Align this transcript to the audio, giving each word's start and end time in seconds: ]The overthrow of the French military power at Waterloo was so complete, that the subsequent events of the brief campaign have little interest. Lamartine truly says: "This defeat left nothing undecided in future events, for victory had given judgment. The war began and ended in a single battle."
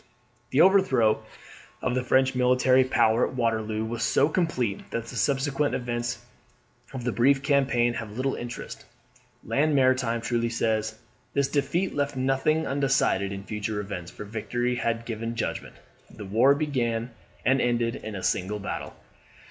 ]The 0.49 0.61
overthrow 0.61 1.23
of 1.79 1.93
the 1.93 2.01
French 2.03 2.33
military 2.33 2.83
power 2.83 3.27
at 3.27 3.35
Waterloo 3.35 3.85
was 3.85 4.01
so 4.01 4.29
complete, 4.29 4.89
that 4.89 5.05
the 5.05 5.15
subsequent 5.15 5.75
events 5.75 6.25
of 6.91 7.03
the 7.03 7.11
brief 7.11 7.43
campaign 7.43 7.93
have 7.93 8.17
little 8.17 8.33
interest. 8.33 8.83
Lamartine 9.45 10.19
truly 10.23 10.49
says: 10.49 10.97
"This 11.35 11.49
defeat 11.49 11.93
left 11.93 12.15
nothing 12.15 12.65
undecided 12.65 13.31
in 13.31 13.43
future 13.43 13.79
events, 13.79 14.09
for 14.09 14.25
victory 14.25 14.73
had 14.73 15.05
given 15.05 15.35
judgment. 15.35 15.75
The 16.09 16.25
war 16.25 16.55
began 16.55 17.11
and 17.45 17.61
ended 17.61 17.95
in 17.97 18.15
a 18.15 18.23
single 18.23 18.57
battle." 18.57 18.95